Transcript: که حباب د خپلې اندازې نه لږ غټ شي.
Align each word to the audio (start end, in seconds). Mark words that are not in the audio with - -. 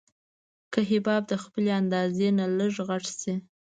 که 0.73 0.79
حباب 0.89 1.21
د 1.27 1.33
خپلې 1.43 1.71
اندازې 1.81 2.27
نه 2.39 2.45
لږ 2.57 2.73
غټ 2.87 3.05
شي. 3.19 3.35